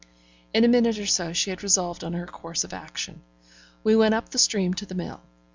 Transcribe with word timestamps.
In 0.51 0.63
a 0.63 0.67
minute 0.67 0.97
or 0.97 1.05
so 1.05 1.31
she 1.31 1.51
had 1.51 1.61
resolved 1.61 2.03
on 2.03 2.13
her 2.13 2.25
course 2.25 2.63
of 2.63 2.73
action. 2.73 3.21
We 3.83 3.95
went 3.95 4.15
up 4.15 4.29
the 4.29 4.39
stream 4.39 4.73
to 4.73 4.85
the 4.87 4.95
mill. 4.95 5.21